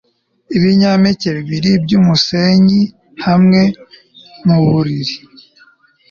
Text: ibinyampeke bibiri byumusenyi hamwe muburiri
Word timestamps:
ibinyampeke 0.55 1.27
bibiri 1.37 1.69
byumusenyi 1.83 2.81
hamwe 3.25 3.61
muburiri 4.45 5.15